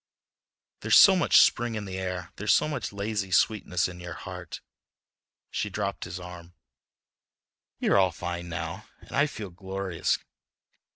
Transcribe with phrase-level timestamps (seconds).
[0.79, 4.59] "There's so much spring in the air—there's so much lazy sweetness in your heart."
[5.51, 6.55] She dropped his arm.
[7.77, 10.17] "You're all fine now, and I feel glorious.